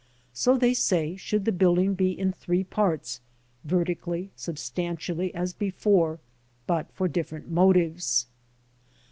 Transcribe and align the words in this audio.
So, 0.33 0.57
they 0.57 0.73
say, 0.73 1.15
should 1.15 1.45
the 1.45 1.51
building 1.51 1.93
be 1.93 2.09
in 2.09 2.31
three 2.31 2.63
parts 2.63 3.21
vertically, 3.63 4.31
substantially 4.35 5.31
as 5.35 5.53
before, 5.53 6.19
but 6.65 6.91
for 6.91 7.07
different 7.07 7.49
motives. 7.51 8.25